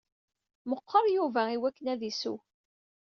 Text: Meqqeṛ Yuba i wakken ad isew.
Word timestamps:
Meqqeṛ 0.69 1.05
Yuba 1.15 1.41
i 1.49 1.57
wakken 1.61 1.87
ad 1.93 2.01
isew. 2.09 2.37